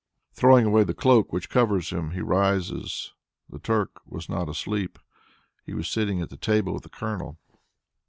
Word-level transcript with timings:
Throwing 0.33 0.65
away 0.65 0.83
the 0.83 0.95
cloak 0.95 1.31
which 1.31 1.47
covers 1.47 1.91
him, 1.91 2.09
he 2.09 2.21
rises. 2.21 3.13
The 3.47 3.59
Turk 3.59 4.01
was 4.03 4.29
not 4.29 4.49
asleep; 4.49 4.97
he 5.63 5.75
was 5.75 5.87
sitting 5.87 6.19
at 6.21 6.41
table 6.41 6.73
with 6.73 6.81
the 6.81 6.89
Colonel. 6.89 7.37